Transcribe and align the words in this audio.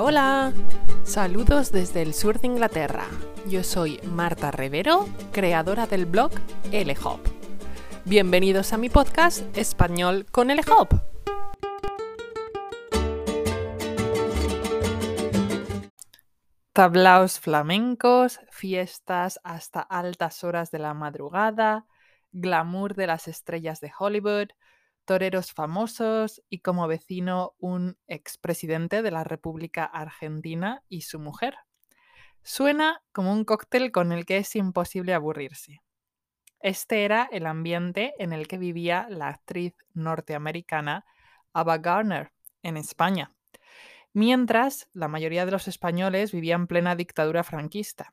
Hola. 0.00 0.52
Saludos 1.02 1.72
desde 1.72 2.02
el 2.02 2.14
sur 2.14 2.38
de 2.38 2.46
Inglaterra. 2.46 3.06
Yo 3.48 3.64
soy 3.64 3.98
Marta 4.04 4.52
Rivero, 4.52 5.08
creadora 5.32 5.88
del 5.88 6.06
blog 6.06 6.30
LHOP. 6.70 7.18
Bienvenidos 8.04 8.72
a 8.72 8.78
mi 8.78 8.90
podcast 8.90 9.44
Español 9.58 10.24
con 10.30 10.54
LHOP. 10.54 10.92
Tablaos 16.72 17.40
flamencos, 17.40 18.38
fiestas 18.52 19.40
hasta 19.42 19.80
altas 19.80 20.44
horas 20.44 20.70
de 20.70 20.78
la 20.78 20.94
madrugada, 20.94 21.86
glamour 22.30 22.94
de 22.94 23.08
las 23.08 23.26
estrellas 23.26 23.80
de 23.80 23.90
Hollywood, 23.98 24.50
toreros 25.08 25.54
famosos 25.54 26.42
y 26.50 26.58
como 26.58 26.86
vecino 26.86 27.54
un 27.58 27.96
expresidente 28.08 29.00
de 29.00 29.10
la 29.10 29.24
República 29.24 29.84
Argentina 29.86 30.82
y 30.86 31.00
su 31.00 31.18
mujer. 31.18 31.56
Suena 32.42 33.02
como 33.10 33.32
un 33.32 33.46
cóctel 33.46 33.90
con 33.90 34.12
el 34.12 34.26
que 34.26 34.36
es 34.36 34.54
imposible 34.54 35.14
aburrirse. 35.14 35.80
Este 36.60 37.06
era 37.06 37.26
el 37.32 37.46
ambiente 37.46 38.12
en 38.18 38.34
el 38.34 38.48
que 38.48 38.58
vivía 38.58 39.06
la 39.08 39.28
actriz 39.28 39.74
norteamericana 39.94 41.06
Ava 41.54 41.78
Gardner 41.78 42.30
en 42.62 42.76
España, 42.76 43.32
mientras 44.12 44.90
la 44.92 45.08
mayoría 45.08 45.46
de 45.46 45.52
los 45.52 45.68
españoles 45.68 46.32
vivían 46.32 46.66
plena 46.66 46.96
dictadura 46.96 47.44
franquista. 47.44 48.12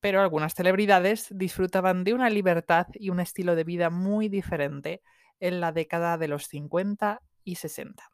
Pero 0.00 0.20
algunas 0.20 0.54
celebridades 0.54 1.28
disfrutaban 1.30 2.04
de 2.04 2.12
una 2.12 2.28
libertad 2.28 2.88
y 2.92 3.08
un 3.08 3.20
estilo 3.20 3.54
de 3.54 3.64
vida 3.64 3.88
muy 3.88 4.28
diferente 4.28 5.00
en 5.40 5.60
la 5.60 5.72
década 5.72 6.18
de 6.18 6.28
los 6.28 6.46
50 6.48 7.22
y 7.44 7.56
60. 7.56 8.10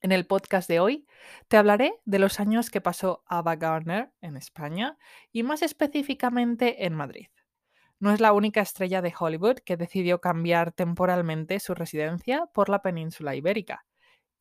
En 0.00 0.12
el 0.12 0.26
podcast 0.26 0.68
de 0.68 0.80
hoy 0.80 1.06
te 1.48 1.56
hablaré 1.56 1.94
de 2.04 2.18
los 2.18 2.38
años 2.38 2.68
que 2.68 2.82
pasó 2.82 3.24
Ava 3.26 3.56
Gardner 3.56 4.12
en 4.20 4.36
España 4.36 4.98
y 5.32 5.42
más 5.42 5.62
específicamente 5.62 6.84
en 6.84 6.94
Madrid. 6.94 7.28
No 8.00 8.12
es 8.12 8.20
la 8.20 8.34
única 8.34 8.60
estrella 8.60 9.00
de 9.00 9.14
Hollywood 9.18 9.60
que 9.64 9.78
decidió 9.78 10.20
cambiar 10.20 10.72
temporalmente 10.72 11.58
su 11.58 11.74
residencia 11.74 12.46
por 12.52 12.68
la 12.68 12.82
península 12.82 13.34
ibérica. 13.34 13.86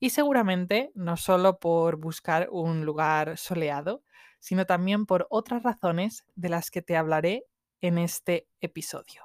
Y 0.01 0.09
seguramente 0.09 0.91
no 0.95 1.15
solo 1.15 1.59
por 1.59 1.95
buscar 1.95 2.49
un 2.51 2.83
lugar 2.83 3.37
soleado, 3.37 4.03
sino 4.39 4.65
también 4.65 5.05
por 5.05 5.27
otras 5.29 5.63
razones 5.63 6.25
de 6.35 6.49
las 6.49 6.71
que 6.71 6.81
te 6.81 6.97
hablaré 6.97 7.45
en 7.79 7.99
este 7.99 8.49
episodio. 8.59 9.23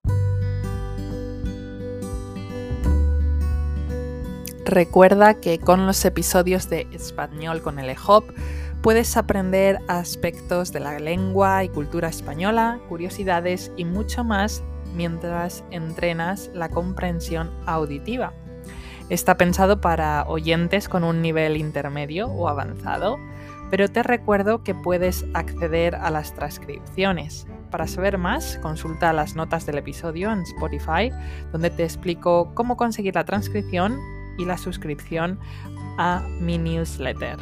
Recuerda 4.68 5.32
que 5.32 5.58
con 5.58 5.86
los 5.86 6.04
episodios 6.04 6.68
de 6.68 6.86
Español 6.92 7.62
con 7.62 7.78
el 7.78 7.88
EHOP 7.88 8.28
puedes 8.82 9.16
aprender 9.16 9.78
aspectos 9.88 10.72
de 10.72 10.80
la 10.80 10.98
lengua 10.98 11.64
y 11.64 11.70
cultura 11.70 12.08
española, 12.08 12.78
curiosidades 12.86 13.72
y 13.78 13.86
mucho 13.86 14.24
más 14.24 14.62
mientras 14.94 15.64
entrenas 15.70 16.50
la 16.52 16.68
comprensión 16.68 17.50
auditiva. 17.64 18.34
Está 19.08 19.38
pensado 19.38 19.80
para 19.80 20.26
oyentes 20.28 20.90
con 20.90 21.02
un 21.02 21.22
nivel 21.22 21.56
intermedio 21.56 22.26
o 22.26 22.46
avanzado, 22.46 23.16
pero 23.70 23.88
te 23.88 24.02
recuerdo 24.02 24.64
que 24.64 24.74
puedes 24.74 25.24
acceder 25.32 25.94
a 25.94 26.10
las 26.10 26.34
transcripciones. 26.34 27.46
Para 27.70 27.86
saber 27.86 28.18
más, 28.18 28.58
consulta 28.60 29.14
las 29.14 29.34
notas 29.34 29.64
del 29.64 29.78
episodio 29.78 30.30
en 30.30 30.42
Spotify, 30.42 31.10
donde 31.52 31.70
te 31.70 31.84
explico 31.84 32.52
cómo 32.54 32.76
conseguir 32.76 33.14
la 33.14 33.24
transcripción 33.24 33.98
y 34.38 34.44
la 34.44 34.56
suscripción 34.56 35.38
a 35.98 36.22
mi 36.40 36.56
newsletter. 36.56 37.36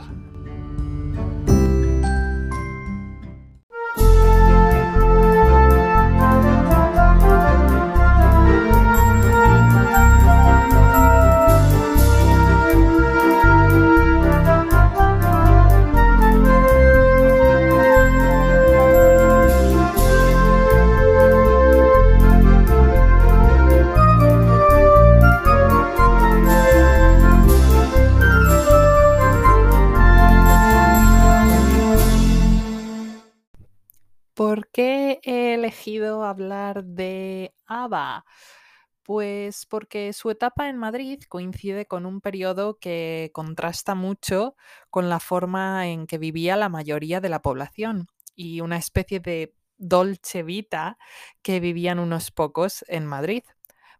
¿Por 34.36 34.68
qué 34.70 35.18
he 35.22 35.54
elegido 35.54 36.22
hablar 36.22 36.84
de 36.84 37.54
ABBA? 37.66 38.26
Pues 39.02 39.64
porque 39.64 40.12
su 40.12 40.30
etapa 40.30 40.68
en 40.68 40.76
Madrid 40.76 41.22
coincide 41.26 41.86
con 41.86 42.04
un 42.04 42.20
periodo 42.20 42.78
que 42.78 43.30
contrasta 43.32 43.94
mucho 43.94 44.54
con 44.90 45.08
la 45.08 45.20
forma 45.20 45.86
en 45.88 46.06
que 46.06 46.18
vivía 46.18 46.56
la 46.56 46.68
mayoría 46.68 47.22
de 47.22 47.30
la 47.30 47.40
población 47.40 48.08
y 48.34 48.60
una 48.60 48.76
especie 48.76 49.20
de 49.20 49.54
dolce 49.78 50.42
vita 50.42 50.98
que 51.40 51.58
vivían 51.58 51.98
unos 51.98 52.30
pocos 52.30 52.84
en 52.88 53.06
Madrid. 53.06 53.42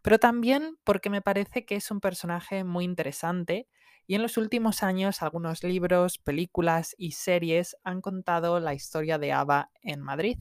Pero 0.03 0.19
también 0.19 0.77
porque 0.83 1.09
me 1.09 1.23
parece 1.23 1.65
que 1.65 1.77
es 1.77 1.89
un 1.89 1.99
personaje 1.99 2.63
muy 2.63 2.85
interesante 2.85 3.67
y 4.07 4.15
en 4.15 4.21
los 4.21 4.37
últimos 4.37 4.83
años 4.83 5.21
algunos 5.21 5.63
libros, 5.63 6.17
películas 6.17 6.95
y 6.97 7.11
series 7.11 7.75
han 7.83 8.01
contado 8.01 8.59
la 8.61 8.73
historia 8.73 9.19
de 9.19 9.33
Ava 9.33 9.69
en 9.83 10.01
Madrid. 10.01 10.37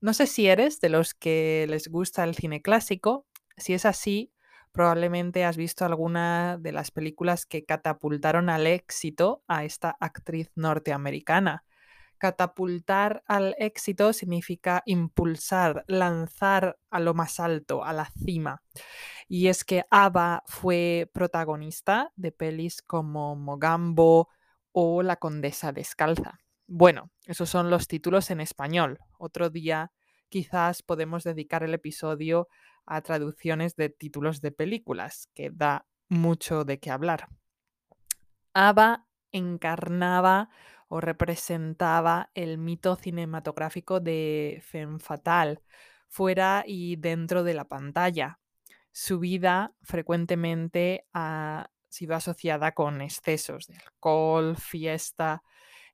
No 0.00 0.14
sé 0.14 0.26
si 0.26 0.46
eres 0.46 0.80
de 0.80 0.88
los 0.88 1.12
que 1.12 1.66
les 1.68 1.88
gusta 1.88 2.24
el 2.24 2.34
cine 2.34 2.62
clásico. 2.62 3.26
Si 3.58 3.74
es 3.74 3.84
así, 3.84 4.32
probablemente 4.72 5.44
has 5.44 5.58
visto 5.58 5.84
alguna 5.84 6.56
de 6.58 6.72
las 6.72 6.90
películas 6.90 7.44
que 7.44 7.66
catapultaron 7.66 8.48
al 8.48 8.66
éxito 8.66 9.44
a 9.46 9.64
esta 9.64 9.96
actriz 10.00 10.50
norteamericana. 10.54 11.64
Catapultar 12.20 13.22
al 13.26 13.54
éxito 13.58 14.12
significa 14.12 14.82
impulsar, 14.84 15.86
lanzar 15.86 16.78
a 16.90 17.00
lo 17.00 17.14
más 17.14 17.40
alto, 17.40 17.82
a 17.82 17.94
la 17.94 18.10
cima. 18.26 18.62
Y 19.26 19.46
es 19.46 19.64
que 19.64 19.86
Ava 19.90 20.42
fue 20.46 21.10
protagonista 21.14 22.12
de 22.16 22.30
pelis 22.30 22.82
como 22.82 23.36
Mogambo 23.36 24.28
o 24.70 25.02
La 25.02 25.16
Condesa 25.16 25.72
Descalza. 25.72 26.40
Bueno, 26.66 27.10
esos 27.24 27.48
son 27.48 27.70
los 27.70 27.88
títulos 27.88 28.30
en 28.30 28.42
español. 28.42 28.98
Otro 29.18 29.48
día 29.48 29.90
quizás 30.28 30.82
podemos 30.82 31.24
dedicar 31.24 31.62
el 31.62 31.72
episodio 31.72 32.48
a 32.84 33.00
traducciones 33.00 33.76
de 33.76 33.88
títulos 33.88 34.42
de 34.42 34.52
películas, 34.52 35.30
que 35.32 35.48
da 35.50 35.86
mucho 36.10 36.64
de 36.64 36.80
qué 36.80 36.90
hablar. 36.90 37.28
Ava 38.52 39.06
encarnaba 39.32 40.50
o 40.92 41.00
representaba 41.00 42.30
el 42.34 42.58
mito 42.58 42.96
cinematográfico 42.96 44.00
de 44.00 44.60
Femme 44.66 44.98
Fatal, 44.98 45.62
fuera 46.08 46.64
y 46.66 46.96
dentro 46.96 47.44
de 47.44 47.54
la 47.54 47.64
pantalla. 47.64 48.40
Su 48.90 49.20
vida 49.20 49.72
frecuentemente 49.82 51.06
ha 51.14 51.70
sido 51.88 52.16
asociada 52.16 52.72
con 52.72 53.02
excesos 53.02 53.68
de 53.68 53.76
alcohol, 53.76 54.56
fiesta. 54.56 55.44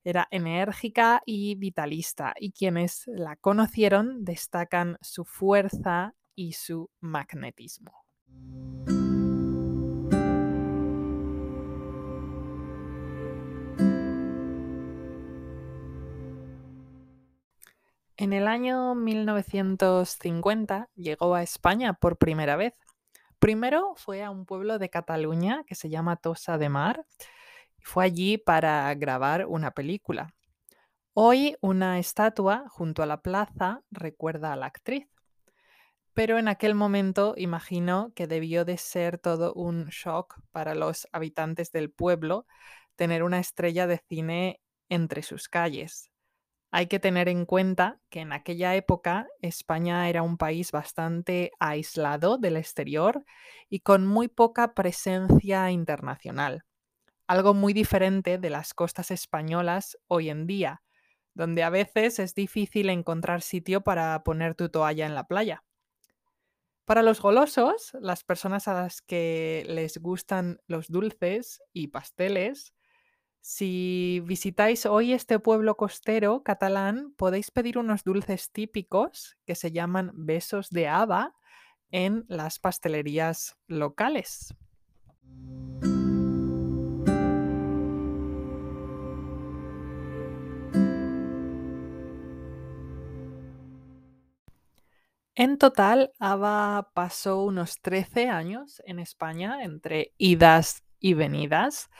Era 0.02 0.28
enérgica 0.30 1.20
y 1.26 1.56
vitalista, 1.56 2.32
y 2.40 2.52
quienes 2.52 3.04
la 3.06 3.36
conocieron 3.36 4.24
destacan 4.24 4.96
su 5.02 5.26
fuerza 5.26 6.14
y 6.34 6.54
su 6.54 6.90
magnetismo. 7.00 8.06
En 18.18 18.32
el 18.32 18.48
año 18.48 18.94
1950 18.94 20.88
llegó 20.94 21.34
a 21.34 21.42
España 21.42 21.92
por 21.92 22.16
primera 22.16 22.56
vez. 22.56 22.72
Primero 23.38 23.92
fue 23.96 24.24
a 24.24 24.30
un 24.30 24.46
pueblo 24.46 24.78
de 24.78 24.88
Cataluña 24.88 25.64
que 25.66 25.74
se 25.74 25.90
llama 25.90 26.16
Tosa 26.16 26.56
de 26.56 26.70
Mar 26.70 27.04
y 27.76 27.82
fue 27.84 28.04
allí 28.04 28.38
para 28.38 28.94
grabar 28.94 29.44
una 29.44 29.72
película. 29.72 30.32
Hoy 31.12 31.56
una 31.60 31.98
estatua 31.98 32.64
junto 32.70 33.02
a 33.02 33.06
la 33.06 33.20
plaza 33.20 33.82
recuerda 33.90 34.54
a 34.54 34.56
la 34.56 34.64
actriz. 34.64 35.06
Pero 36.14 36.38
en 36.38 36.48
aquel 36.48 36.74
momento 36.74 37.34
imagino 37.36 38.12
que 38.14 38.26
debió 38.26 38.64
de 38.64 38.78
ser 38.78 39.18
todo 39.18 39.52
un 39.52 39.88
shock 39.88 40.40
para 40.52 40.74
los 40.74 41.06
habitantes 41.12 41.70
del 41.70 41.90
pueblo 41.90 42.46
tener 42.94 43.22
una 43.22 43.40
estrella 43.40 43.86
de 43.86 43.98
cine 44.08 44.62
entre 44.88 45.20
sus 45.20 45.50
calles. 45.50 46.10
Hay 46.76 46.88
que 46.88 47.00
tener 47.00 47.30
en 47.30 47.46
cuenta 47.46 48.02
que 48.10 48.20
en 48.20 48.34
aquella 48.34 48.74
época 48.74 49.28
España 49.40 50.10
era 50.10 50.22
un 50.22 50.36
país 50.36 50.72
bastante 50.72 51.52
aislado 51.58 52.36
del 52.36 52.58
exterior 52.58 53.24
y 53.70 53.80
con 53.80 54.06
muy 54.06 54.28
poca 54.28 54.74
presencia 54.74 55.70
internacional. 55.70 56.64
algo 57.26 57.54
muy 57.54 57.72
diferente 57.72 58.36
de 58.36 58.50
las 58.50 58.74
costas 58.74 59.10
españolas 59.10 59.96
hoy 60.06 60.28
en 60.28 60.46
día, 60.46 60.82
donde 61.32 61.62
a 61.62 61.70
veces 61.70 62.18
es 62.18 62.34
difícil 62.34 62.90
encontrar 62.90 63.40
sitio 63.40 63.80
para 63.80 64.22
poner 64.22 64.54
tu 64.54 64.68
toalla 64.68 65.06
en 65.06 65.14
la 65.14 65.26
playa. 65.26 65.64
Para 66.84 67.02
los 67.02 67.22
golosos, 67.22 67.96
las 68.02 68.22
personas 68.22 68.68
a 68.68 68.74
las 68.74 69.00
que 69.00 69.64
les 69.66 69.96
gustan 69.96 70.60
los 70.66 70.88
dulces 70.88 71.62
y 71.72 71.88
pasteles, 71.88 72.74
si 73.48 74.20
visitáis 74.24 74.86
hoy 74.86 75.12
este 75.12 75.38
pueblo 75.38 75.76
costero 75.76 76.42
catalán, 76.42 77.14
podéis 77.16 77.52
pedir 77.52 77.78
unos 77.78 78.02
dulces 78.02 78.50
típicos 78.50 79.38
que 79.46 79.54
se 79.54 79.70
llaman 79.70 80.10
besos 80.14 80.68
de 80.70 80.88
haba 80.88 81.36
en 81.92 82.24
las 82.26 82.58
pastelerías 82.58 83.56
locales. 83.68 84.52
En 95.36 95.56
total, 95.58 96.10
Ava 96.18 96.90
pasó 96.94 97.44
unos 97.44 97.80
13 97.80 98.28
años 98.28 98.82
en 98.86 98.98
España 98.98 99.62
entre 99.62 100.14
idas 100.18 100.82
y 100.98 101.14
venidas, 101.14 101.90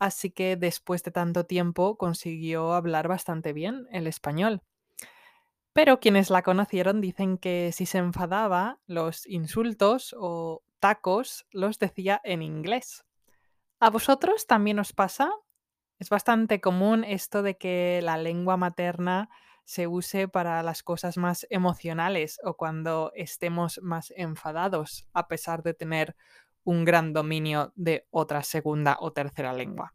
así 0.00 0.30
que 0.30 0.56
después 0.56 1.04
de 1.04 1.12
tanto 1.12 1.44
tiempo 1.44 1.96
consiguió 1.96 2.72
hablar 2.72 3.06
bastante 3.06 3.52
bien 3.52 3.86
el 3.92 4.08
español. 4.08 4.62
Pero 5.72 6.00
quienes 6.00 6.30
la 6.30 6.42
conocieron 6.42 7.00
dicen 7.00 7.38
que 7.38 7.70
si 7.72 7.86
se 7.86 7.98
enfadaba, 7.98 8.80
los 8.86 9.24
insultos 9.26 10.16
o 10.18 10.62
tacos 10.80 11.46
los 11.52 11.78
decía 11.78 12.20
en 12.24 12.42
inglés. 12.42 13.04
¿A 13.78 13.90
vosotros 13.90 14.46
también 14.46 14.80
os 14.80 14.92
pasa? 14.92 15.30
Es 15.98 16.08
bastante 16.08 16.60
común 16.60 17.04
esto 17.04 17.42
de 17.42 17.56
que 17.56 18.00
la 18.02 18.16
lengua 18.16 18.56
materna 18.56 19.28
se 19.64 19.86
use 19.86 20.26
para 20.26 20.62
las 20.62 20.82
cosas 20.82 21.16
más 21.16 21.46
emocionales 21.50 22.40
o 22.42 22.56
cuando 22.56 23.12
estemos 23.14 23.78
más 23.82 24.12
enfadados, 24.16 25.06
a 25.12 25.28
pesar 25.28 25.62
de 25.62 25.74
tener 25.74 26.16
un 26.70 26.84
gran 26.84 27.12
dominio 27.12 27.72
de 27.74 28.06
otra 28.10 28.44
segunda 28.44 28.96
o 29.00 29.12
tercera 29.12 29.52
lengua. 29.52 29.92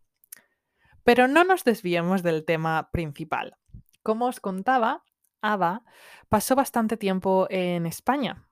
Pero 1.06 1.30
no 1.30 1.46
nos 1.46 1.64
desviemos 1.64 2.22
del 2.22 2.44
tema 2.44 2.90
principal. 2.92 3.56
Como 4.04 4.26
os 4.26 4.42
contaba, 4.42 5.04
Ava 5.42 5.84
pasó 6.28 6.54
bastante 6.56 6.98
tiempo 6.98 7.48
en 7.50 7.86
España. 7.86 8.50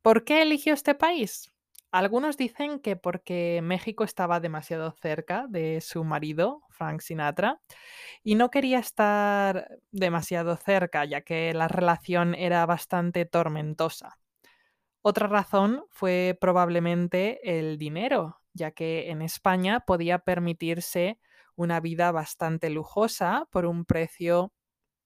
¿Por 0.00 0.24
qué 0.24 0.40
eligió 0.40 0.72
este 0.72 0.94
país? 0.94 1.52
Algunos 1.90 2.38
dicen 2.38 2.80
que 2.80 2.96
porque 2.96 3.60
México 3.62 4.04
estaba 4.04 4.40
demasiado 4.40 4.90
cerca 4.92 5.46
de 5.48 5.82
su 5.82 6.04
marido, 6.04 6.62
Frank 6.70 7.00
Sinatra, 7.00 7.60
y 8.22 8.34
no 8.34 8.50
quería 8.50 8.78
estar 8.78 9.68
demasiado 9.90 10.56
cerca, 10.56 11.04
ya 11.04 11.20
que 11.20 11.52
la 11.52 11.68
relación 11.68 12.34
era 12.34 12.64
bastante 12.64 13.26
tormentosa. 13.26 14.18
Otra 15.02 15.26
razón 15.28 15.84
fue 15.90 16.36
probablemente 16.40 17.58
el 17.58 17.78
dinero, 17.78 18.40
ya 18.52 18.72
que 18.72 19.10
en 19.10 19.22
España 19.22 19.80
podía 19.80 20.18
permitirse 20.18 21.18
una 21.56 21.80
vida 21.80 22.12
bastante 22.12 22.70
lujosa 22.70 23.48
por 23.50 23.66
un 23.66 23.84
precio 23.84 24.52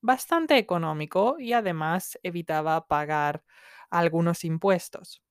bastante 0.02 0.58
económico 0.58 1.36
y 1.38 1.52
además 1.54 2.18
evitaba 2.22 2.86
pagar 2.88 3.44
algunos 3.90 4.44
impuestos. 4.44 5.22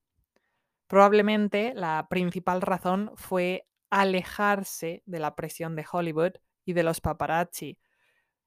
Probablemente 0.88 1.74
la 1.76 2.08
principal 2.10 2.62
razón 2.62 3.12
fue 3.16 3.68
alejarse 3.90 5.04
de 5.06 5.20
la 5.20 5.36
presión 5.36 5.76
de 5.76 5.86
Hollywood 5.90 6.34
y 6.66 6.74
de 6.74 6.84
los 6.84 7.02
paparazzi. 7.02 7.80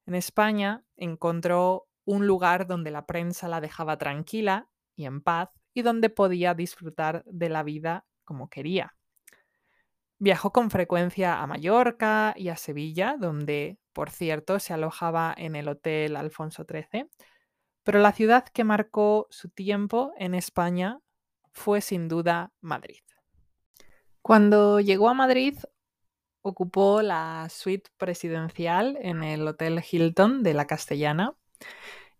En 0.05 0.15
España 0.15 0.85
encontró 0.95 1.87
un 2.05 2.27
lugar 2.27 2.67
donde 2.67 2.91
la 2.91 3.05
prensa 3.05 3.47
la 3.47 3.61
dejaba 3.61 3.97
tranquila 3.97 4.69
y 4.95 5.05
en 5.05 5.21
paz 5.21 5.49
y 5.75 5.83
donde 5.83 6.09
podía 6.09 6.55
disfrutar 6.55 7.23
de 7.25 7.49
la 7.49 7.61
vida 7.61 8.05
como 8.23 8.49
quería. 8.49 8.95
Viajó 10.17 10.51
con 10.51 10.71
frecuencia 10.71 11.41
a 11.41 11.45
Mallorca 11.45 12.33
y 12.37 12.47
a 12.47 12.55
Sevilla, 12.55 13.17
donde, 13.19 13.77
por 13.93 14.09
cierto, 14.09 14.59
se 14.59 14.73
alojaba 14.73 15.35
en 15.37 15.55
el 15.55 15.67
Hotel 15.67 16.15
Alfonso 16.15 16.65
XIII, 16.67 17.09
pero 17.83 17.99
la 17.99 18.13
ciudad 18.13 18.45
que 18.45 18.63
marcó 18.63 19.27
su 19.29 19.49
tiempo 19.49 20.13
en 20.17 20.33
España 20.33 20.99
fue 21.51 21.81
sin 21.81 22.07
duda 22.07 22.51
Madrid. 22.61 23.01
Cuando 24.21 24.79
llegó 24.79 25.09
a 25.09 25.13
Madrid, 25.13 25.57
ocupó 26.41 27.01
la 27.01 27.47
suite 27.49 27.89
presidencial 27.97 28.97
en 29.01 29.23
el 29.23 29.47
Hotel 29.47 29.83
Hilton 29.91 30.41
de 30.41 30.53
la 30.53 30.65
Castellana. 30.65 31.35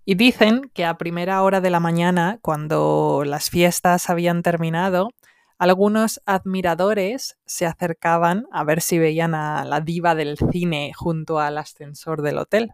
Y 0.08 0.14
dicen 0.14 0.70
que 0.76 0.86
a 0.86 1.00
primera 1.00 1.42
hora 1.42 1.62
de 1.62 1.72
la 1.72 1.80
mañana, 1.80 2.38
cuando 2.44 3.24
las 3.26 3.50
fiestas 3.50 4.08
habían 4.12 4.44
terminado, 4.44 5.10
algunos 5.58 6.22
admiradores 6.28 7.40
se 7.48 7.66
acercaban 7.66 8.46
a 8.52 8.64
ver 8.64 8.82
si 8.82 9.00
veían 9.00 9.34
a 9.34 9.66
la 9.66 9.82
diva 9.82 10.14
del 10.14 10.38
cine 10.52 10.92
junto 10.96 11.40
al 11.40 11.58
ascensor 11.58 12.22
del 12.22 12.38
hotel. 12.38 12.74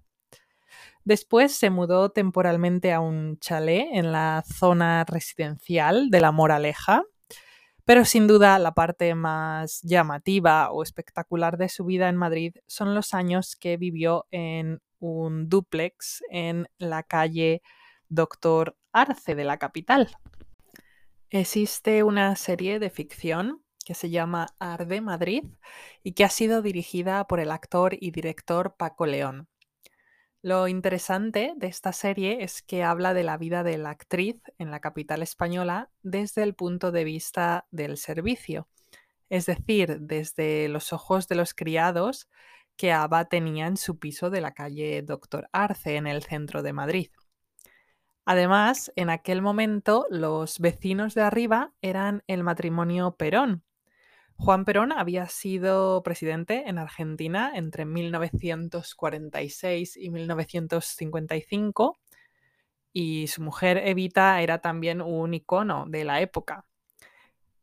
Después 1.05 1.55
se 1.55 1.69
mudó 1.69 2.09
temporalmente 2.09 2.91
a 2.91 2.99
un 2.99 3.39
chalet 3.39 3.87
en 3.93 4.11
la 4.11 4.43
zona 4.45 5.05
residencial 5.05 6.09
de 6.09 6.19
la 6.19 6.33
Moraleja, 6.33 7.03
pero 7.85 8.03
sin 8.03 8.27
duda 8.27 8.59
la 8.59 8.73
parte 8.73 9.15
más 9.15 9.79
llamativa 9.83 10.69
o 10.71 10.83
espectacular 10.83 11.57
de 11.57 11.69
su 11.69 11.85
vida 11.85 12.09
en 12.09 12.17
Madrid 12.17 12.55
son 12.67 12.93
los 12.93 13.13
años 13.13 13.55
que 13.55 13.77
vivió 13.77 14.27
en 14.31 14.81
un 15.01 15.49
dúplex 15.49 16.23
en 16.29 16.69
la 16.77 17.03
calle 17.03 17.61
Doctor 18.07 18.77
Arce 18.93 19.35
de 19.35 19.43
la 19.43 19.57
capital. 19.57 20.15
Existe 21.29 22.03
una 22.03 22.35
serie 22.37 22.79
de 22.79 22.89
ficción 22.89 23.63
que 23.85 23.95
se 23.95 24.09
llama 24.09 24.47
Arde 24.59 25.01
Madrid 25.01 25.43
y 26.03 26.13
que 26.13 26.23
ha 26.23 26.29
sido 26.29 26.61
dirigida 26.61 27.25
por 27.27 27.39
el 27.39 27.51
actor 27.51 27.97
y 27.99 28.11
director 28.11 28.75
Paco 28.77 29.05
León. 29.05 29.47
Lo 30.43 30.67
interesante 30.67 31.53
de 31.55 31.67
esta 31.67 31.93
serie 31.93 32.43
es 32.43 32.61
que 32.61 32.83
habla 32.83 33.13
de 33.13 33.23
la 33.23 33.37
vida 33.37 33.63
de 33.63 33.77
la 33.77 33.91
actriz 33.91 34.37
en 34.57 34.71
la 34.71 34.79
capital 34.79 35.21
española 35.21 35.91
desde 36.01 36.43
el 36.43 36.55
punto 36.55 36.91
de 36.91 37.03
vista 37.03 37.67
del 37.71 37.97
servicio, 37.97 38.67
es 39.29 39.45
decir, 39.45 39.99
desde 40.01 40.67
los 40.67 40.93
ojos 40.93 41.27
de 41.27 41.35
los 41.35 41.53
criados 41.53 42.27
que 42.81 42.91
Ava 42.91 43.25
tenía 43.25 43.67
en 43.67 43.77
su 43.77 43.99
piso 43.99 44.31
de 44.31 44.41
la 44.41 44.55
calle 44.55 45.03
Doctor 45.03 45.47
Arce 45.51 45.97
en 45.97 46.07
el 46.07 46.23
centro 46.23 46.63
de 46.63 46.73
Madrid. 46.73 47.11
Además, 48.25 48.91
en 48.95 49.11
aquel 49.11 49.43
momento 49.43 50.07
los 50.09 50.57
vecinos 50.57 51.13
de 51.13 51.21
arriba 51.21 51.73
eran 51.83 52.23
el 52.25 52.43
matrimonio 52.43 53.11
Perón, 53.11 53.63
Juan 54.35 54.65
Perón 54.65 54.91
había 54.91 55.27
sido 55.27 56.01
presidente 56.01 56.67
en 56.67 56.79
Argentina 56.79 57.51
entre 57.53 57.85
1946 57.85 59.97
y 59.97 60.09
1955 60.09 61.99
y 62.91 63.27
su 63.27 63.43
mujer 63.43 63.77
Evita 63.77 64.41
era 64.41 64.57
también 64.57 65.03
un 65.03 65.35
icono 65.35 65.85
de 65.87 66.05
la 66.05 66.21
época. 66.21 66.65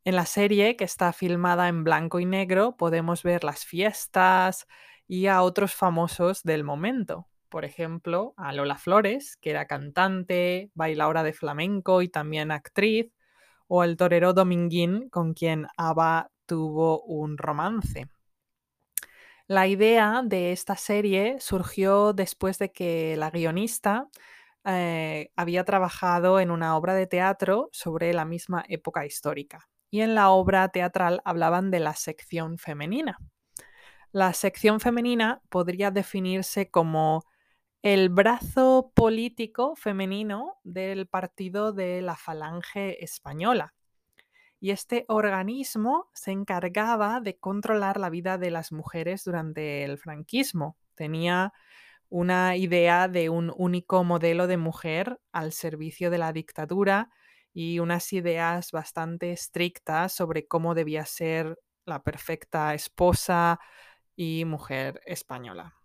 En 0.05 0.15
la 0.15 0.25
serie, 0.25 0.77
que 0.77 0.85
está 0.85 1.11
filmada 1.11 1.67
en 1.67 1.83
blanco 1.83 2.21
y 2.21 2.25
negro, 2.25 2.77
podemos 2.77 3.23
ver 3.23 3.43
las 3.43 3.65
fiestas 3.65 4.65
y 5.09 5.25
a 5.25 5.41
otros 5.41 5.73
famosos 5.73 6.43
del 6.43 6.63
momento. 6.63 7.27
Por 7.49 7.65
ejemplo, 7.65 8.35
a 8.37 8.53
Lola 8.53 8.77
Flores, 8.77 9.37
que 9.37 9.49
era 9.49 9.65
cantante, 9.65 10.69
bailadora 10.75 11.23
de 11.23 11.33
flamenco 11.33 12.03
y 12.03 12.09
también 12.09 12.51
actriz, 12.51 13.11
o 13.67 13.81
al 13.81 13.97
torero 13.97 14.33
Dominguín, 14.33 15.09
con 15.09 15.33
quien 15.33 15.65
Ava 15.77 16.29
tuvo 16.45 17.01
un 17.01 17.39
romance. 17.39 18.07
La 19.47 19.65
idea 19.65 20.21
de 20.23 20.51
esta 20.51 20.75
serie 20.75 21.37
surgió 21.39 22.13
después 22.13 22.59
de 22.59 22.71
que 22.71 23.15
la 23.17 23.31
guionista 23.31 24.09
eh, 24.63 25.31
había 25.35 25.65
trabajado 25.65 26.39
en 26.39 26.51
una 26.51 26.77
obra 26.77 26.93
de 26.93 27.07
teatro 27.07 27.69
sobre 27.71 28.13
la 28.13 28.25
misma 28.25 28.63
época 28.69 29.07
histórica. 29.07 29.67
Y 29.89 30.01
en 30.01 30.13
la 30.13 30.29
obra 30.29 30.69
teatral 30.69 31.19
hablaban 31.25 31.71
de 31.71 31.79
la 31.79 31.95
sección 31.95 32.59
femenina. 32.59 33.17
La 34.11 34.33
sección 34.33 34.79
femenina 34.79 35.41
podría 35.49 35.91
definirse 35.91 36.71
como 36.71 37.25
el 37.81 38.09
brazo 38.09 38.91
político 38.95 39.75
femenino 39.75 40.55
del 40.63 41.07
partido 41.07 41.73
de 41.73 42.01
la 42.01 42.15
Falange 42.15 43.03
Española 43.03 43.75
y 44.59 44.71
este 44.71 45.05
organismo 45.07 46.09
se 46.13 46.31
encargaba 46.31 47.21
de 47.21 47.37
controlar 47.37 47.99
la 47.99 48.09
vida 48.09 48.37
de 48.37 48.51
las 48.51 48.71
mujeres 48.71 49.23
durante 49.23 49.83
el 49.83 49.97
franquismo. 49.97 50.77
Tenía 50.95 51.53
una 52.09 52.57
idea 52.57 53.07
de 53.07 53.29
un 53.29 53.53
único 53.55 54.03
modelo 54.03 54.47
de 54.47 54.57
mujer 54.57 55.21
al 55.31 55.53
servicio 55.53 56.09
de 56.09 56.17
la 56.17 56.33
dictadura 56.33 57.09
y 57.53 57.79
unas 57.79 58.11
ideas 58.11 58.71
bastante 58.71 59.31
estrictas 59.31 60.13
sobre 60.13 60.47
cómo 60.47 60.75
debía 60.75 61.05
ser 61.05 61.57
la 61.85 62.03
perfecta 62.03 62.73
esposa 62.73 63.59
y 64.19 64.43
mujer 64.43 65.01
española. 65.05 65.75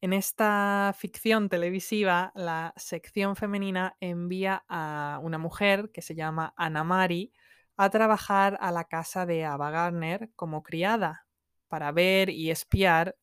En 0.00 0.14
esta 0.14 0.94
ficción 0.96 1.50
televisiva, 1.50 2.32
la 2.34 2.72
sección 2.76 3.36
femenina 3.36 3.98
envía 4.00 4.64
a 4.68 5.20
una 5.22 5.36
mujer 5.36 5.90
que 5.92 6.00
se 6.00 6.14
llama 6.14 6.54
Ana 6.56 6.84
Mari 6.84 7.34
a 7.76 7.90
trabajar 7.90 8.56
a 8.62 8.72
la 8.72 8.84
casa 8.84 9.26
de 9.26 9.44
Ava 9.44 9.70
Gardner 9.70 10.30
como 10.34 10.62
criada 10.62 11.26
para 11.68 11.92
ver 11.92 12.30
y 12.30 12.50
espiar 12.50 13.16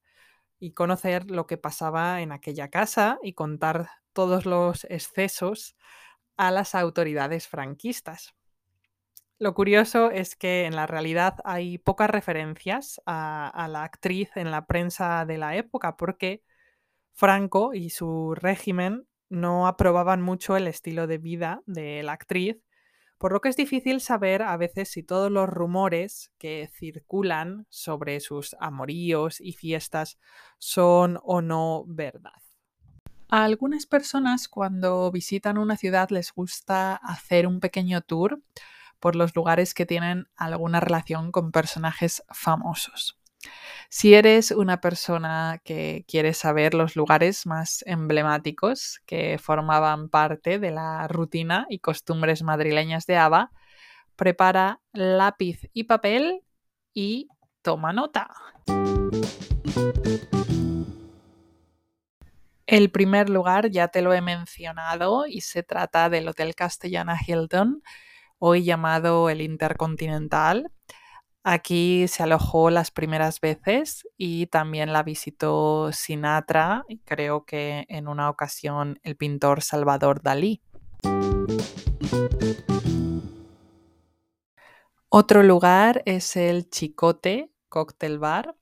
y 0.60 0.74
conocer 0.74 1.31
lo 1.31 1.48
que 1.48 1.57
pasaba 1.57 2.22
en 2.22 2.34
aquella 2.34 2.69
casa 2.69 3.17
y 3.24 3.34
contar 3.34 3.89
todos 4.13 4.45
los 4.45 4.84
excesos 4.91 5.75
a 6.38 6.51
las 6.51 6.75
autoridades 6.75 7.48
franquistas. 7.48 8.35
Lo 9.38 9.54
curioso 9.54 10.12
es 10.12 10.38
que 10.38 10.65
en 10.65 10.75
la 10.75 10.88
realidad 10.88 11.39
hay 11.44 11.77
pocas 11.77 12.10
referencias 12.10 13.01
a, 13.06 13.68
la 13.70 13.84
actriz 13.84 14.30
en 14.36 14.50
la 14.50 14.65
prensa 14.65 15.25
de 15.25 15.38
la 15.38 15.58
época 15.58 15.98
porque 15.98 16.42
Franco 17.13 17.74
y 17.74 17.89
su 17.89 18.34
régimen 18.34 19.08
no 19.27 19.68
aprobaban 19.68 20.22
mucho 20.22 20.56
el 20.56 20.68
estilo 20.68 21.06
de 21.06 21.18
vida 21.18 21.62
de 21.65 22.01
la 22.04 22.13
actriz, 22.13 22.58
por 23.18 23.34
lo 23.34 23.42
que 23.42 23.50
es 23.50 23.58
difícil 23.58 24.00
saber 24.00 24.42
a 24.42 24.56
veces 24.56 24.89
si 24.89 25.04
todos 25.04 25.30
los 25.30 25.50
rumores 25.50 26.32
que 26.38 26.70
circulan 26.74 27.65
sobre 27.70 28.22
sus 28.22 28.56
amoríos 28.60 29.42
y 29.42 29.51
fiestas 29.51 30.18
son 30.60 31.20
o 31.24 31.42
no 31.42 31.84
verdad. 31.88 32.32
A 33.27 33.44
algunas 33.44 33.86
personas 33.86 34.48
cuando 34.48 35.12
visitan 35.12 35.58
una 35.58 35.75
ciudad 35.75 36.10
les 36.10 36.32
gusta 36.32 36.96
hacer 36.96 37.48
un 37.48 37.60
pequeño 37.60 38.01
tour 38.01 38.42
por 39.00 39.16
los 39.16 39.36
lugares 39.36 39.74
que 39.74 39.86
tienen 39.86 40.28
alguna 40.36 40.80
relación 40.80 41.32
con 41.32 41.52
personajes 41.52 42.24
famosos. 42.32 43.20
Si 43.90 44.14
eres 44.14 44.52
una 44.52 44.82
persona 44.82 45.62
que 45.64 46.06
quiere 46.08 46.34
saber 46.34 46.74
los 46.74 46.96
lugares 46.96 47.46
más 47.46 47.84
emblemáticos 47.86 49.02
que 49.06 49.38
formaban 49.38 50.10
parte 50.10 50.60
de 50.60 50.72
la 50.72 51.08
rutina 51.08 51.66
y 51.70 51.80
costumbres 51.80 52.42
madrileñas 52.42 53.06
de 53.06 53.18
Ava, 53.18 53.52
prepara 54.16 54.82
lápiz 54.94 55.70
y 55.74 55.84
papel 55.84 56.42
y 56.94 57.30
toma 57.62 57.94
nota. 57.94 58.30
El 62.68 62.90
primer 62.90 63.30
lugar 63.30 63.70
ya 63.70 63.90
te 63.90 64.02
lo 64.02 64.14
he 64.14 64.22
mencionado 64.22 65.28
y 65.28 65.42
se 65.42 65.62
trata 65.62 66.10
del 66.10 66.28
Hotel 66.28 66.56
Castellana 66.56 67.18
Hilton, 67.25 67.84
hoy 68.48 68.64
llamado 68.64 69.32
el 69.32 69.42
Intercontinental. 69.42 70.72
Aquí 71.44 72.08
se 72.08 72.22
alojó 72.22 72.70
las 72.70 72.92
primeras 72.92 73.42
veces 73.42 74.08
y 74.18 74.46
también 74.46 74.94
la 74.94 75.02
visitó 75.02 75.92
Sinatra 75.92 76.84
y 76.88 77.00
creo 77.00 77.44
que 77.44 77.86
en 77.90 78.08
una 78.08 78.30
ocasión 78.30 79.00
el 79.02 79.16
pintor 79.16 79.64
Salvador 79.64 80.22
Dalí. 80.22 80.62
Otro 85.10 85.42
lugar 85.42 86.04
es 86.06 86.36
el 86.36 86.70
Chicote 86.70 87.50
Cocktail 87.68 88.20
Bar, 88.20 88.56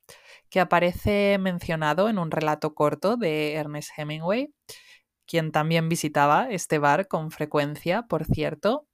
que 0.48 0.60
aparece 0.60 1.36
mencionado 1.38 2.08
en 2.08 2.18
un 2.18 2.30
relato 2.30 2.74
corto 2.74 3.18
de 3.18 3.52
Ernest 3.52 3.90
Hemingway, 3.98 4.50
quien 5.26 5.52
también 5.52 5.90
visitaba 5.90 6.48
este 6.48 6.78
bar 6.78 7.06
con 7.06 7.30
frecuencia, 7.30 8.06
por 8.08 8.24
cierto. 8.24 8.86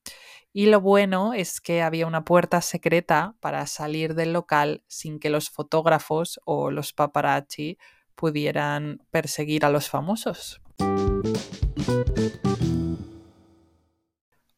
Y 0.53 0.67
lo 0.67 0.81
bueno 0.81 1.33
es 1.33 1.61
que 1.61 1.81
había 1.81 2.09
una 2.09 2.25
puerta 2.25 2.61
secreta 2.61 3.37
para 3.41 3.67
salir 3.67 4.15
del 4.15 4.33
local 4.33 4.83
sin 4.89 5.21
que 5.21 5.31
los 5.31 5.49
fotógrafos 5.49 6.41
o 6.45 6.73
los 6.73 6.93
paparazzi 6.93 7.79
pudieran 8.17 9.01
perseguir 9.13 9.65
a 9.65 9.71
los 9.71 9.89
famosos. 9.89 10.61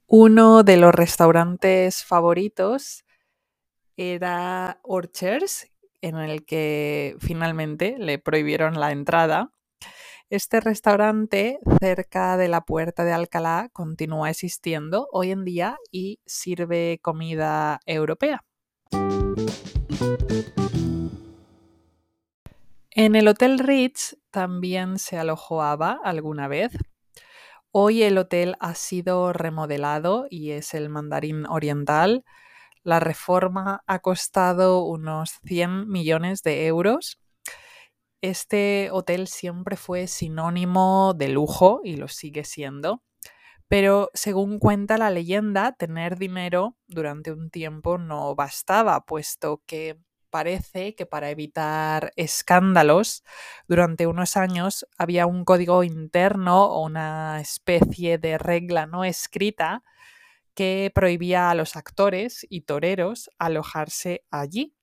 Uno 0.06 0.62
de 0.62 0.76
los 0.78 0.94
restaurantes 0.94 2.04
favoritos 2.04 3.04
era 3.96 4.80
Orchards, 4.82 5.70
en 6.00 6.16
el 6.16 6.44
que 6.44 7.16
finalmente 7.20 7.96
le 7.98 8.18
prohibieron 8.18 8.80
la 8.80 8.92
entrada 8.92 9.52
este 10.32 10.60
restaurante 10.60 11.58
cerca 11.78 12.38
de 12.38 12.48
la 12.48 12.62
puerta 12.62 13.04
de 13.04 13.12
Alcalá 13.12 13.68
continúa 13.70 14.30
existiendo 14.30 15.06
hoy 15.12 15.30
en 15.30 15.44
día 15.44 15.76
y 15.90 16.20
sirve 16.24 17.00
comida 17.02 17.80
europea. 17.84 18.42
En 22.92 23.14
el 23.14 23.28
Hotel 23.28 23.58
Ritz 23.58 24.16
también 24.30 24.98
se 24.98 25.18
alojó 25.18 25.62
alguna 25.62 26.48
vez. 26.48 26.72
Hoy 27.70 28.02
el 28.02 28.16
hotel 28.16 28.56
ha 28.58 28.74
sido 28.74 29.34
remodelado 29.34 30.28
y 30.30 30.52
es 30.52 30.72
el 30.72 30.88
Mandarín 30.88 31.44
Oriental. 31.44 32.24
La 32.82 33.00
reforma 33.00 33.82
ha 33.86 33.98
costado 33.98 34.82
unos 34.82 35.40
100 35.44 35.90
millones 35.90 36.42
de 36.42 36.66
euros 36.66 37.21
este 38.22 38.90
hotel 38.92 39.28
siempre 39.28 39.76
fue 39.76 40.06
sinónimo 40.06 41.14
de 41.14 41.28
lujo 41.28 41.80
y 41.84 41.96
lo 41.96 42.08
sigue 42.08 42.44
siendo, 42.44 43.02
pero 43.68 44.10
según 44.14 44.58
cuenta 44.58 44.98
la 44.98 45.10
leyenda, 45.10 45.72
tener 45.72 46.18
dinero 46.18 46.76
durante 46.88 47.32
un 47.32 47.50
tiempo 47.50 47.98
no 47.98 48.34
bastaba, 48.34 49.04
puesto 49.06 49.62
que 49.66 49.98
parece 50.30 50.94
que 50.94 51.06
para 51.06 51.30
evitar 51.30 52.12
escándalos, 52.16 53.24
durante 53.68 54.06
unos 54.06 54.36
años 54.36 54.86
había 54.98 55.26
un 55.26 55.44
código 55.44 55.84
interno 55.84 56.64
o 56.66 56.84
una 56.84 57.40
especie 57.40 58.18
de 58.18 58.38
regla 58.38 58.86
no 58.86 59.04
escrita 59.04 59.84
que 60.54 60.90
prohibía 60.94 61.50
a 61.50 61.54
los 61.54 61.76
actores 61.76 62.46
y 62.50 62.62
toreros 62.62 63.30
alojarse 63.38 64.24
allí. 64.30 64.74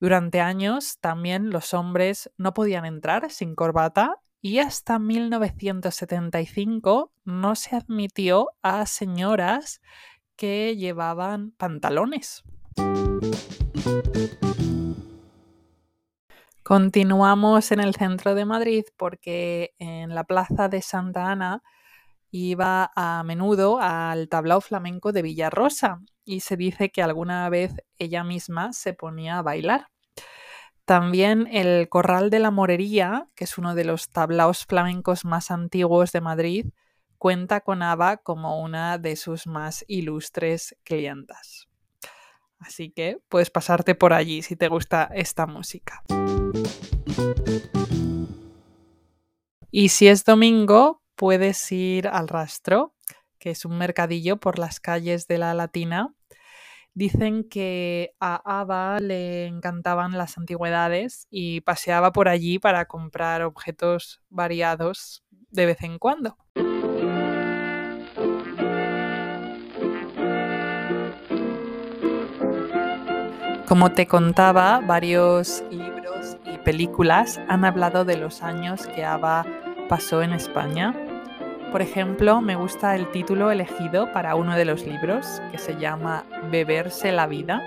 Durante 0.00 0.40
años 0.40 0.98
también 1.00 1.50
los 1.50 1.74
hombres 1.74 2.30
no 2.36 2.54
podían 2.54 2.84
entrar 2.84 3.30
sin 3.30 3.54
corbata 3.54 4.16
y 4.40 4.58
hasta 4.58 4.98
1975 4.98 7.12
no 7.24 7.54
se 7.54 7.76
admitió 7.76 8.48
a 8.62 8.86
señoras 8.86 9.80
que 10.36 10.76
llevaban 10.76 11.52
pantalones. 11.52 12.42
Continuamos 16.64 17.72
en 17.72 17.80
el 17.80 17.94
centro 17.94 18.34
de 18.34 18.44
Madrid 18.44 18.84
porque 18.96 19.74
en 19.78 20.14
la 20.14 20.24
plaza 20.24 20.68
de 20.68 20.82
Santa 20.82 21.30
Ana 21.30 21.62
iba 22.30 22.90
a 22.96 23.22
menudo 23.24 23.78
al 23.80 24.28
tablao 24.28 24.60
flamenco 24.60 25.12
de 25.12 25.22
Villarrosa 25.22 26.00
y 26.24 26.40
se 26.40 26.56
dice 26.56 26.90
que 26.90 27.02
alguna 27.02 27.48
vez 27.48 27.72
ella 27.98 28.24
misma 28.24 28.72
se 28.72 28.94
ponía 28.94 29.38
a 29.38 29.42
bailar. 29.42 29.88
También 30.84 31.48
el 31.50 31.88
Corral 31.88 32.30
de 32.30 32.40
la 32.40 32.50
Morería, 32.50 33.28
que 33.34 33.44
es 33.44 33.56
uno 33.56 33.74
de 33.74 33.84
los 33.84 34.10
tablaos 34.10 34.66
flamencos 34.66 35.24
más 35.24 35.50
antiguos 35.50 36.12
de 36.12 36.20
Madrid, 36.20 36.66
cuenta 37.18 37.60
con 37.60 37.82
Ava 37.82 38.16
como 38.16 38.60
una 38.60 38.98
de 38.98 39.14
sus 39.14 39.46
más 39.46 39.84
ilustres 39.86 40.76
clientas. 40.82 41.68
Así 42.58 42.90
que 42.90 43.18
puedes 43.28 43.50
pasarte 43.50 43.94
por 43.94 44.12
allí 44.12 44.42
si 44.42 44.56
te 44.56 44.68
gusta 44.68 45.08
esta 45.14 45.46
música. 45.46 46.02
Y 49.70 49.88
si 49.88 50.08
es 50.08 50.24
domingo, 50.24 51.02
puedes 51.14 51.72
ir 51.72 52.08
al 52.08 52.28
rastro, 52.28 52.94
que 53.42 53.50
es 53.50 53.64
un 53.64 53.76
mercadillo 53.76 54.36
por 54.36 54.60
las 54.60 54.78
calles 54.78 55.26
de 55.26 55.36
la 55.36 55.52
Latina. 55.52 56.14
Dicen 56.94 57.42
que 57.42 58.14
a 58.20 58.60
Ava 58.60 59.00
le 59.00 59.46
encantaban 59.46 60.16
las 60.16 60.38
antigüedades 60.38 61.26
y 61.28 61.60
paseaba 61.62 62.12
por 62.12 62.28
allí 62.28 62.60
para 62.60 62.84
comprar 62.84 63.42
objetos 63.42 64.22
variados 64.28 65.24
de 65.50 65.66
vez 65.66 65.82
en 65.82 65.98
cuando. 65.98 66.36
Como 73.66 73.90
te 73.90 74.06
contaba, 74.06 74.80
varios 74.86 75.64
libros 75.68 76.36
y 76.44 76.58
películas 76.58 77.40
han 77.48 77.64
hablado 77.64 78.04
de 78.04 78.18
los 78.18 78.42
años 78.42 78.86
que 78.86 79.04
Ava 79.04 79.44
pasó 79.88 80.22
en 80.22 80.32
España 80.32 80.94
por 81.72 81.80
ejemplo, 81.80 82.42
me 82.42 82.54
gusta 82.54 82.94
el 82.94 83.10
título 83.10 83.50
elegido 83.50 84.12
para 84.12 84.34
uno 84.34 84.54
de 84.56 84.66
los 84.66 84.84
libros, 84.86 85.40
que 85.50 85.56
se 85.56 85.74
llama 85.78 86.26
Beberse 86.50 87.10
la 87.12 87.26
vida, 87.26 87.66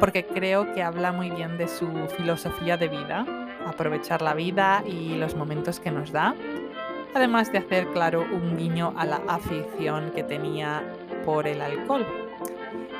porque 0.00 0.24
creo 0.24 0.72
que 0.72 0.82
habla 0.82 1.12
muy 1.12 1.28
bien 1.30 1.58
de 1.58 1.68
su 1.68 1.86
filosofía 2.16 2.78
de 2.78 2.88
vida, 2.88 3.26
aprovechar 3.66 4.22
la 4.22 4.32
vida 4.32 4.82
y 4.86 5.16
los 5.16 5.36
momentos 5.36 5.80
que 5.80 5.90
nos 5.90 6.12
da, 6.12 6.34
además 7.14 7.52
de 7.52 7.58
hacer 7.58 7.86
claro 7.88 8.22
un 8.22 8.56
guiño 8.56 8.94
a 8.96 9.04
la 9.04 9.20
afición 9.28 10.12
que 10.14 10.22
tenía 10.22 10.82
por 11.26 11.46
el 11.46 11.60
alcohol. 11.60 12.06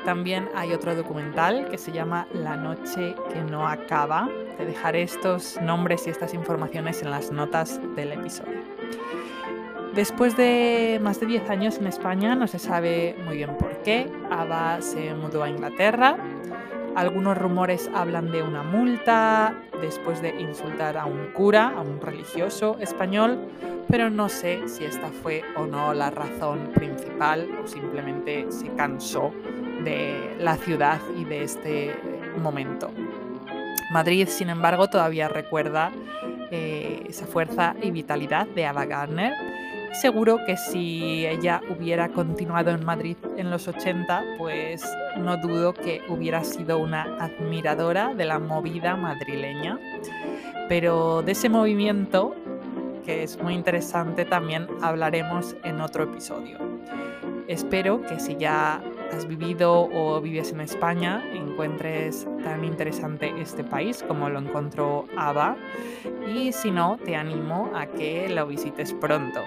También 0.04 0.50
hay 0.54 0.74
otro 0.74 0.94
documental 0.94 1.66
que 1.70 1.78
se 1.78 1.92
llama 1.92 2.28
La 2.34 2.56
noche 2.56 3.14
que 3.32 3.40
no 3.40 3.66
acaba. 3.66 4.28
Te 4.58 4.66
dejaré 4.66 5.02
estos 5.02 5.58
nombres 5.62 6.06
y 6.06 6.10
estas 6.10 6.34
informaciones 6.34 7.02
en 7.02 7.10
las 7.10 7.32
notas 7.32 7.80
del 7.96 8.12
episodio. 8.12 8.65
Después 9.96 10.36
de 10.36 11.00
más 11.02 11.20
de 11.20 11.26
10 11.26 11.48
años 11.48 11.78
en 11.78 11.86
España, 11.86 12.34
no 12.34 12.46
se 12.46 12.58
sabe 12.58 13.16
muy 13.24 13.38
bien 13.38 13.56
por 13.56 13.78
qué, 13.78 14.06
Ava 14.30 14.82
se 14.82 15.14
mudó 15.14 15.42
a 15.42 15.48
Inglaterra. 15.48 16.18
Algunos 16.94 17.38
rumores 17.38 17.90
hablan 17.94 18.30
de 18.30 18.42
una 18.42 18.62
multa 18.62 19.54
después 19.80 20.20
de 20.20 20.38
insultar 20.38 20.98
a 20.98 21.06
un 21.06 21.32
cura, 21.32 21.72
a 21.74 21.80
un 21.80 21.98
religioso 22.02 22.76
español, 22.78 23.48
pero 23.88 24.10
no 24.10 24.28
sé 24.28 24.68
si 24.68 24.84
esta 24.84 25.08
fue 25.08 25.42
o 25.56 25.64
no 25.64 25.94
la 25.94 26.10
razón 26.10 26.72
principal 26.74 27.48
o 27.64 27.66
simplemente 27.66 28.52
se 28.52 28.68
cansó 28.74 29.32
de 29.82 30.36
la 30.38 30.56
ciudad 30.56 31.00
y 31.16 31.24
de 31.24 31.42
este 31.42 31.96
momento. 32.42 32.90
Madrid, 33.92 34.28
sin 34.28 34.50
embargo, 34.50 34.88
todavía 34.88 35.28
recuerda 35.28 35.90
eh, 36.50 37.04
esa 37.08 37.26
fuerza 37.26 37.74
y 37.82 37.90
vitalidad 37.90 38.46
de 38.48 38.66
Ava 38.66 38.84
Gardner. 38.84 39.32
Seguro 39.92 40.44
que 40.44 40.56
si 40.56 41.26
ella 41.26 41.62
hubiera 41.70 42.08
continuado 42.10 42.70
en 42.70 42.84
Madrid 42.84 43.16
en 43.36 43.50
los 43.50 43.66
80, 43.66 44.22
pues 44.38 44.84
no 45.16 45.36
dudo 45.38 45.72
que 45.72 46.02
hubiera 46.08 46.44
sido 46.44 46.78
una 46.78 47.04
admiradora 47.18 48.14
de 48.14 48.26
la 48.26 48.38
movida 48.38 48.96
madrileña. 48.96 49.78
Pero 50.68 51.22
de 51.22 51.32
ese 51.32 51.48
movimiento, 51.48 52.34
que 53.04 53.22
es 53.22 53.40
muy 53.42 53.54
interesante, 53.54 54.24
también 54.24 54.66
hablaremos 54.82 55.56
en 55.64 55.80
otro 55.80 56.04
episodio. 56.04 56.58
Espero 57.48 58.02
que 58.02 58.18
si 58.18 58.36
ya 58.36 58.82
has 59.12 59.26
vivido 59.26 59.88
o 59.92 60.20
vives 60.20 60.50
en 60.50 60.60
España, 60.60 61.22
encuentres 61.32 62.26
tan 62.42 62.64
interesante 62.64 63.32
este 63.40 63.62
país 63.62 64.04
como 64.06 64.28
lo 64.28 64.40
encontró 64.40 65.06
Ava. 65.16 65.56
Y 66.26 66.52
si 66.52 66.72
no, 66.72 66.98
te 67.04 67.14
animo 67.14 67.70
a 67.74 67.86
que 67.86 68.28
lo 68.28 68.46
visites 68.48 68.92
pronto. 68.92 69.40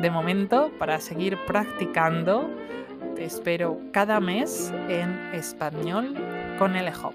De 0.00 0.10
momento, 0.10 0.70
para 0.78 1.00
seguir 1.00 1.38
practicando, 1.46 2.50
te 3.14 3.24
espero 3.24 3.78
cada 3.92 4.20
mes 4.20 4.72
en 4.88 5.10
español 5.32 6.14
con 6.58 6.76
el 6.76 6.88
Hop. 6.88 7.14